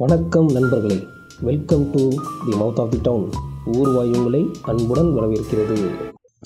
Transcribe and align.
வணக்கம் 0.00 0.48
நண்பர்களே. 0.54 0.96
Welcome 1.46 1.84
to 1.92 2.02
the 2.42 2.52
mouth 2.58 2.80
of 2.82 2.90
the 2.92 2.98
town 3.06 3.24
ஊர்வாய் 3.76 4.12
உங்களை 4.16 4.40
அன்புடன் 4.70 5.10
வரவேற்கிறது. 5.16 5.76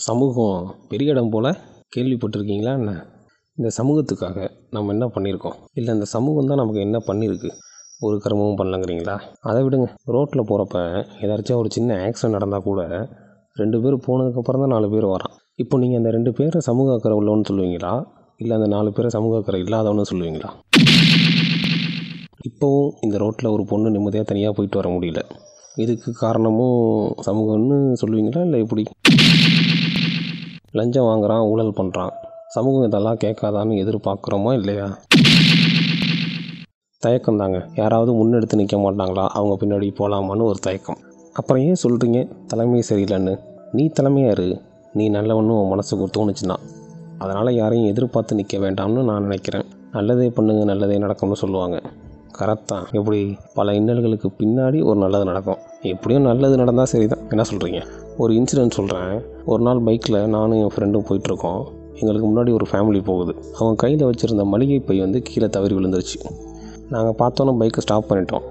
சமூகம் 0.06 0.70
பெரிய 0.90 1.14
இடம் 1.14 1.28
போல் 1.34 1.48
கேள்விப்பட்டிருக்கீங்களா 1.96 2.72
என்ன? 2.80 2.92
இந்த 3.58 3.70
சமூகத்துக்காக 3.78 4.46
நம்ம 4.76 4.92
என்ன 4.96 5.08
பண்ணியிருக்கோம் 5.16 5.56
இல்லை 5.78 5.90
இந்த 5.96 6.08
சமூகம் 6.14 6.48
தான் 6.50 6.60
நமக்கு 6.62 6.80
என்ன 6.86 7.00
பண்ணியிருக்கு 7.08 7.50
ஒரு 8.06 8.16
கர்மமும் 8.24 8.58
பண்ணலங்கிறீங்களா? 8.60 9.16
அதை 9.50 9.60
விடுங்க. 9.66 9.88
ரோட்டில் 10.16 10.48
போகிறப்ப 10.52 11.04
ஏதாச்சும் 11.24 11.60
ஒரு 11.62 11.70
சின்ன 11.76 11.98
ஆக்சிடென்ட் 12.06 12.36
நடந்தால் 12.38 12.66
கூட 12.70 12.80
ரெண்டு 13.62 13.80
பேர் 13.84 14.04
போனதுக்கப்புறம் 14.08 14.64
தான் 14.64 14.74
நாலு 14.76 14.90
பேர் 14.96 15.12
வரான். 15.14 15.36
இப்போ 15.64 15.78
நீங்கள் 15.84 16.02
அந்த 16.02 16.12
ரெண்டு 16.18 16.32
பேரை 16.40 16.60
சமூக 16.70 16.94
அக்கறை 16.98 17.18
உள்ளவன்னு 17.22 17.50
சொல்லுவீங்களா? 17.52 17.94
இல்லை 18.36 18.56
அந்த 18.60 18.70
நாலு 18.76 18.92
பேரை 18.98 19.10
சமூக 19.18 19.36
அக்கறை 19.42 19.60
இல்லாதவன்னு 19.66 20.10
சொல்லுவீங்களா? 20.12 20.50
இப்போவும் 22.50 22.90
இந்த 23.00 23.18
ரோட்டில் 23.18 23.50
ஒரு 23.50 23.64
பொண்ணு 23.64 23.90
நிம்மதியாக 23.90 24.28
தனியாக 24.28 24.54
போயிட்டு 24.54 24.80
வர 24.80 24.90
முடியல. 24.90 25.22
இதுக்கு 25.74 26.12
காரணமும் 26.12 27.14
சமூகம்னு 27.26 27.92
சொல்லுவீங்களா? 28.06 28.40
இல்லை 28.42 28.60
எப்படி? 28.60 28.82
லஞ்சம் 30.70 31.04
வாங்குகிறான் 31.04 31.48
ஊழல் 31.48 31.72
பண்ணுறான் 31.72 32.10
சமூகம் 32.48 32.86
இதெல்லாம் 32.86 33.16
கேட்காதான்னு 33.24 33.74
எதிர்பார்க்குறோமா 33.74 34.52
இல்லையா? 34.52 34.98
தயக்கம் 36.98 37.36
தாங்க. 37.36 37.68
யாராவது 37.74 38.12
முன்னெடுத்து 38.12 38.54
நிற்க 38.54 38.76
மாட்டாங்களா? 38.76 39.26
அவங்க 39.26 39.66
பின்னாடி 39.66 39.94
போகலாமான்னு 39.98 40.42
ஒரு 40.42 40.58
தயக்கம். 40.60 40.98
அப்புறம் 41.32 41.62
ஏன் 41.62 41.76
சொல்கிறீங்க 41.82 42.44
தலைமை 42.46 42.82
சரியில்லைன்னு. 42.90 43.38
நீ 43.72 43.88
தலைமையாக 43.88 44.42
இரு. 44.42 44.60
நீ 44.92 45.10
நல்லவன்னு 45.10 45.60
உன் 45.60 45.68
மனசுக்கு 45.68 46.06
தோணுச்சுன்னா. 46.06 46.56
அதனால் 47.18 47.54
யாரையும் 47.54 47.88
எதிர்பார்த்து 47.88 48.34
நிற்க 48.34 48.58
வேண்டாம்னு 48.58 49.04
நான் 49.04 49.22
நினைக்கிறேன். 49.22 49.64
நல்லதே 49.92 50.28
பண்ணுங்க 50.28 50.64
நல்லதே 50.64 50.98
நடக்கும்னு 50.98 51.36
சொல்லுவாங்க. 51.36 51.82
கரெக்டாக 52.38 52.82
எப்படி? 52.92 53.36
பல 53.54 53.72
இன்னல்களுக்கு 53.72 54.30
பின்னாடி 54.38 54.84
ஒரு 54.84 54.98
நல்லது 54.98 55.24
நடக்கும். 55.24 55.56
எப்படியும் 55.82 56.22
நல்லது 56.22 56.56
நடந்தால் 56.56 56.84
சரி 56.84 57.06
தான் 57.06 57.28
என்ன 57.28 57.42
சொல்கிறீங்க 57.52 57.86
ஒரு 58.16 58.34
இன்சிடென்ட் 58.34 58.70
சொல்கிறேன் 58.70 59.22
ஒரு 59.44 59.62
நாள் 59.62 59.80
பைக்கில் 59.80 60.26
நானும் 60.26 60.58
என் 60.58 60.70
ஃப்ரெண்டும் 60.74 61.04
போயிட்டுருக்கோம். 61.08 61.64
எங்களுக்கு 61.94 62.28
முன்னாடி 62.28 62.52
ஒரு 62.52 62.66
ஃபேமிலி 62.72 63.04
போகுது. 63.04 63.34
அவங்க 63.54 63.74
கையில் 63.74 64.06
வச்சுருந்த 64.06 64.44
மளிகை 64.44 64.80
பை 64.80 65.00
வந்து 65.00 65.22
கீழே 65.22 65.48
தவறி 65.48 65.74
விழுந்துருச்சு. 65.74 66.30
நாங்கள் 66.88 67.16
பார்த்தோன்னே 67.18 67.52
பைக்கை 67.60 67.78
ஸ்டாப் 67.78 68.12
பண்ணிட்டோம். 68.12 68.42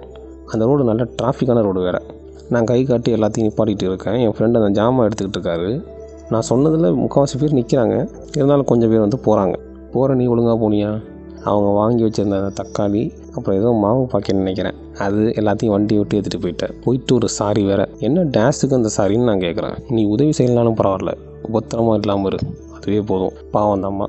அந்த 0.45 0.65
ரோடு 0.65 0.83
நல்ல 0.83 1.07
டிராஃபிக்கான 1.21 1.61
ரோடு 1.61 1.81
வேறு. 1.81 2.01
நான் 2.49 2.63
கை 2.63 2.83
காட்டி 2.83 3.13
எல்லாத்தையும் 3.13 3.49
நிப்பாட்டிகிட்டு 3.49 3.83
இருக்கேன். 3.83 4.13
என் 4.13 4.31
ஃப்ரெண்டு 4.31 4.63
அந்த 4.63 4.81
ஜாமான் 4.81 5.09
எடுத்துக்கிட்டு 5.09 5.39
இருக்காரு. 5.39 5.85
நான் 6.29 6.41
சொன்னதில் 6.41 6.93
முக்கால்வாசி 6.93 7.37
பேர் 7.39 7.53
நிற்கிறாங்க 7.53 8.09
இருந்தாலும் 8.35 8.65
கொஞ்சம் 8.65 8.89
பேர் 8.89 8.99
வந்து 8.99 9.17
போகிறாங்க 9.17 9.55
போகிற 9.91 10.15
நீ 10.15 10.25
ஒழுங்காக 10.25 10.69
போனியா? 10.69 11.03
அவங்க 11.43 11.69
வாங்கி 11.69 12.03
வச்சுருந்த 12.03 12.41
அந்த 12.41 12.51
தக்காளி 12.63 13.11
அப்புறம் 13.35 13.59
ஏதோ 13.59 13.71
மாவு 13.71 14.05
பாக்கெட் 14.05 14.35
நினைக்கிறேன். 14.35 14.73
அது 14.97 15.33
எல்லாத்தையும் 15.35 15.67
வண்டி 15.67 15.97
விட்டு 15.97 16.17
எடுத்துகிட்டு 16.17 16.43
போயிட்டேன் 16.43 16.73
போயிட்டு 16.83 17.15
ஒரு 17.15 17.29
சாரி 17.29 17.63
வேறு. 17.63 17.85
என்ன 17.99 18.23
டேஸுக்கு 18.23 18.73
அந்த 18.73 18.89
சாரின்னு 18.97 19.29
நான் 19.29 19.39
கேட்குறேன் 19.39 19.77
நீ 19.89 20.03
உதவி 20.05 20.33
செய்யலனாலும் 20.37 20.79
பரவாயில்ல. 20.81 21.13
உபத்திரமா 21.51 21.93
இல்லாமல் 21.93 22.31
இரு. 22.31 22.39
அதுவே 22.75 23.01
போதும். 23.01 23.33
பாவம் 23.51 23.73
அந்த 23.73 23.87
அம்மா. 23.87 24.07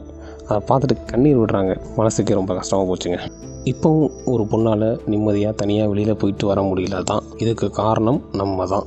அதை 0.48 0.60
பார்த்துட்டு 0.68 0.96
கண்ணீர் 1.06 1.38
விடுறாங்க. 1.38 1.74
மனசுக்கு 1.96 2.34
ரொம்ப 2.34 2.54
கஷ்டமாக 2.54 2.86
போச்சுங்க. 2.88 3.18
இப்போவும் 3.64 4.10
ஒரு 4.24 4.44
பொண்ணால் 4.44 5.00
நிம்மதியாக 5.06 5.54
தனியாக 5.54 5.88
வெளியில் 5.88 6.16
போயிட்டு 6.16 6.46
வர 6.46 6.60
முடியல 6.62 7.02
தான் 7.02 7.22
இதுக்கு 7.36 7.70
காரணம் 7.70 8.20
நம்ம 8.32 8.66
தான் 8.66 8.86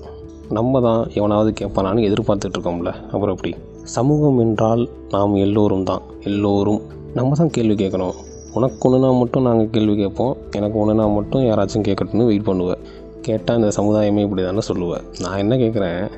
நம்ம 0.50 0.81
தான் 0.81 1.08
எவனாவது 1.13 1.53
கேட்பானான்னு 1.59 2.06
எதிர்பார்த்துட்ருக்கோம்ல 2.08 2.91
அப்புறம் 3.11 3.36
எப்படி? 3.36 3.56
சமூகம் 3.83 4.39
என்றால் 4.39 4.89
நாம் 5.09 5.36
எல்லோரும் 5.36 5.83
தான் 5.83 6.02
எல்லோரும். 6.22 6.81
நம்ம 7.13 7.36
தான் 7.36 7.50
கேள்வி 7.50 7.75
கேட்கணும். 7.75 8.16
உனக்கு 8.55 8.83
ஒன்றுனா 8.87 9.19
மட்டும் 9.19 9.43
நாங்கள் 9.43 9.69
கேள்வி 9.69 9.95
கேட்போம். 9.95 10.37
எனக்கு 10.51 10.77
ஒன்றுனா 10.79 11.13
மட்டும் 11.13 11.41
யாராச்சும் 11.41 11.85
கேட்கட்டும்னு 11.87 12.25
வெயிட் 12.25 12.43
பண்ணுவேன் 12.43 12.83
கேட்டால் 13.21 13.59
இந்த 13.59 13.69
சமுதாயமே 13.81 14.21
இப்படி 14.21 14.43
தானே 14.43 14.61
சொல்லுவேன் 14.67 15.03
நான் 15.21 15.37
என்ன 15.37 15.55
கேட்குறேன் 15.55 16.11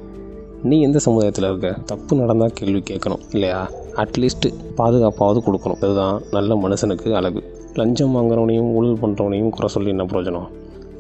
நீ 0.64 0.82
எந்த 0.82 1.00
சமுதாயத்தில் 1.00 1.46
இருக்க? 1.46 1.70
தப்பு 1.86 2.16
நடந்தால் 2.16 2.54
கேள்வி 2.54 2.80
கேட்கணும் 2.80 3.24
இல்லையா? 3.32 3.70
அட்லீஸ்ட்டு 3.96 4.50
பாதுகாப்பாவது 4.76 5.40
கொடுக்கணும். 5.48 5.76
அதுதான் 5.76 6.22
நல்ல 6.32 6.56
மனுஷனுக்கு 6.56 7.14
அழகு. 7.14 7.44
லஞ்சம் 7.74 8.16
வாங்குறவனையும் 8.16 8.72
ஊழல் 8.72 9.02
பண்ணுறவனையும் 9.02 9.50
குறை 9.50 9.68
சொல்லி 9.68 9.90
என்ன 9.90 10.04
பிரயோஜனம்? 10.04 10.48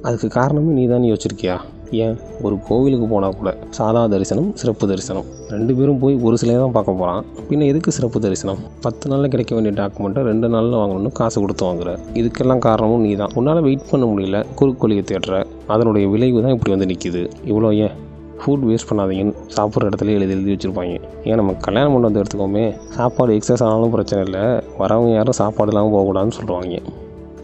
அதுக்கு 0.01 0.27
காரணமே 0.27 0.71
நீ 0.73 0.85
தான் 0.87 1.01
யோசிச்சிருக்கியா? 1.01 1.57
ஏன் 1.91 2.15
ஒரு 2.41 2.59
கோவிலுக்கு 2.67 3.07
போனால் 3.07 3.35
கூட 3.35 3.57
சாதா 3.69 4.05
தரிசனம் 4.05 4.55
சிறப்பு 4.55 4.87
தரிசனம். 4.87 5.25
ரெண்டு 5.49 5.75
பேரும் 5.75 5.99
போய் 5.99 6.15
ஒரு 6.27 6.37
சிலையை 6.37 6.63
தான் 6.63 6.71
பார்க்க 6.71 6.91
போகிறான் 6.91 7.25
பின்ன 7.49 7.65
எதுக்கு 7.65 7.91
சிறப்பு 7.91 8.19
தரிசனம்? 8.19 8.57
பத்து 8.81 9.09
நாளில் 9.09 9.29
கிடைக்க 9.29 9.55
வேண்டிய 9.55 9.73
டாக்குமெண்ட்டை 9.81 10.23
ரெண்டு 10.23 10.49
நாளில் 10.49 10.71
வாங்கணும்னு 10.71 11.11
காசு 11.11 11.41
கொடுத்து 11.41 11.65
வாங்குற. 11.65 11.97
இதுக்கெல்லாம் 12.13 12.57
காரணமும் 12.57 13.01
நீ 13.01 13.15
தான் 13.15 13.29
உன்னால் 13.35 13.61
வெயிட் 13.61 13.89
பண்ண 13.91 14.05
முடியல. 14.05 14.45
குறுக்கோழியை 14.59 15.03
தேடுற. 15.11 15.43
அதனுடைய 15.67 16.07
விளைவு 16.07 16.41
தான் 16.41 16.51
இப்படி 16.51 16.71
வந்து 16.75 16.89
நிற்கிது 16.93 17.29
இவ்வளோ 17.45 17.71
ஏன்? 17.75 17.95
ஃபுட் 18.41 18.65
வேஸ்ட் 18.69 18.89
பண்ணாதீங்கன்னு 18.89 19.35
சாப்பிட்ற 19.55 19.89
இடத்துல 19.89 20.13
எழுதி 20.17 20.31
எழுதி 20.31 20.51
வச்சுருப்பாங்க. 20.53 20.97
ஏன் 21.23 21.35
நம்ம 21.35 21.53
கல்யாணம் 21.53 21.93
பண்ண 21.93 22.07
வந்து 22.07 22.21
எடுத்துக்கோமே? 22.23 22.77
சாப்பாடு 22.89 23.37
எக்ஸஸ் 23.37 23.63
ஆனாலும் 23.63 23.89
பிரச்சனை 23.89 24.25
இல்லை. 24.25 24.43
வரவங்க 24.79 25.13
யாரும் 25.13 25.39
சாப்பாடு 25.41 25.71
இல்லாமல் 25.71 25.93
போகக்கூடாதுன்னு 25.95 26.37
சொல்லுவாங்க. 26.39 26.81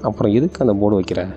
அப்புறம் 0.01 0.33
எதுக்கு 0.33 0.61
அந்த 0.65 0.73
போர்டு 0.73 0.99
வைக்கிற? 0.99 1.27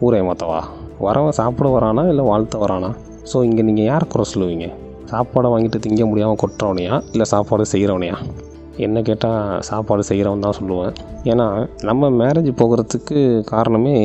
ஊரை 0.00 0.20
மாற்றவா 0.20 0.62
வரவன் 1.00 1.38
சாப்பிட 1.40 1.68
வரானா 1.78 2.08
இல்லை 2.08 2.24
வாழ்த்த 2.24 2.58
வரானா? 2.58 2.90
ஸோ 3.32 3.42
இங்கே 3.42 3.62
நீங்கள் 3.62 3.84
யாரை 3.84 4.08
குறை 4.08 4.24
சொல்லுவீங்க? 4.34 4.66
சாப்பாடை 5.10 5.48
வாங்கிட்டு 5.52 5.78
திங்க 5.86 6.06
முடியாமல் 6.06 6.40
கொட்டுறவனையா? 6.42 7.02
இல்லை 7.12 7.24
சாப்பாடு 7.24 7.64
செய்கிறவனையா 7.72 8.16
என்ன 8.76 9.02
கேட்டால் 9.02 9.60
சாப்பாடு 9.60 10.04
செய்கிறவன் 10.04 10.40
தான் 10.40 10.56
சொல்லுவேன். 10.60 10.94
ஏன்னா 11.24 11.68
நம்ம 11.82 12.10
மேரேஜ் 12.10 12.50
போகிறதுக்கு 12.60 13.44
காரணமே 13.44 13.96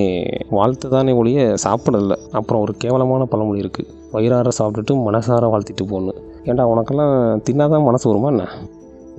வாழ்த்து 0.49 0.89
தானே 0.89 1.11
ஒழிய 1.11 1.55
சாப்பிடல. 1.63 2.15
அப்புறம் 2.31 2.61
ஒரு 2.61 2.73
கேவலமான 2.77 3.25
பழமொழி 3.25 3.63
இருக்குது 3.63 3.89
வயிறார 4.11 4.49
சாப்பிட்டுட்டு 4.59 4.95
மனசார 5.07 5.49
வாழ்த்திட்டு 5.53 5.85
போகணும் 5.91 6.19
ஏன்டா 6.43 6.63
உனக்கெல்லாம் 6.63 7.41
தின்னாதான் 7.49 7.83
மனசு 7.83 8.09
வருமா 8.09 8.27
என்ன? 8.27 8.45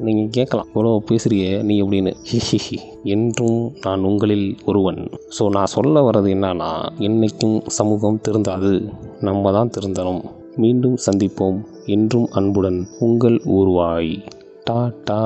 நீங்கள் 0.00 0.30
கேட்கலாம். 0.30 0.68
இவ்வளோ 0.74 0.92
பேசுகிறியே 1.08 1.62
நீ 1.62 1.82
எப்படின்னு. 1.82 2.12
ஹிஹிஹி 2.30 2.78
என்றும் 3.04 3.60
நான் 3.82 4.02
உங்களில் 4.02 4.58
ஒருவன். 4.64 5.00
ஸோ 5.38 5.48
நான் 5.48 5.72
சொல்ல 5.76 6.02
வர்றது 6.10 6.30
என்னன்னா 6.36 6.70
என்றைக்கும் 6.98 7.56
சமூகம் 7.66 8.20
திருந்தாது. 8.28 8.72
நம்ம 9.20 9.52
தான் 9.52 9.72
திருந்தணும். 9.78 10.22
மீண்டும் 10.56 10.96
சந்திப்போம் 11.06 11.58
என்றும் 11.86 12.28
அன்புடன் 12.30 12.86
உங்கள் 12.98 13.38
ஊர்வாய். 13.50 14.12
டாடா. 14.64 15.22